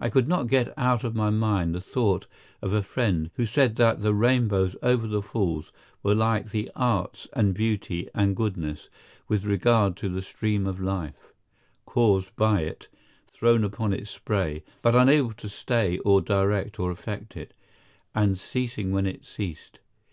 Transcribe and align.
I 0.00 0.08
could 0.10 0.26
not 0.26 0.48
get 0.48 0.76
out 0.76 1.04
of 1.04 1.14
my 1.14 1.30
mind 1.30 1.72
the 1.72 1.80
thought 1.80 2.26
of 2.60 2.72
a 2.72 2.82
friend, 2.82 3.30
who 3.36 3.46
said 3.46 3.76
that 3.76 4.02
the 4.02 4.12
rainbows 4.12 4.74
over 4.82 5.06
the 5.06 5.22
Falls 5.22 5.70
were 6.02 6.16
like 6.16 6.50
the 6.50 6.68
arts 6.74 7.28
and 7.32 7.54
beauty 7.54 8.08
and 8.12 8.34
goodness, 8.34 8.88
with 9.28 9.44
regard 9.44 9.96
to 9.98 10.08
the 10.08 10.20
stream 10.20 10.66
of 10.66 10.80
life—caused 10.80 12.34
by 12.34 12.62
it, 12.62 12.88
thrown 13.32 13.62
upon 13.62 13.92
its 13.92 14.10
spray, 14.10 14.64
but 14.82 14.96
unable 14.96 15.32
to 15.34 15.48
stay 15.48 15.98
or 15.98 16.20
direct 16.20 16.80
or 16.80 16.90
affect 16.90 17.36
it, 17.36 17.54
and 18.16 18.40
ceasing 18.40 18.90
when 18.90 19.06
it 19.06 19.24
ceased. 19.24 19.78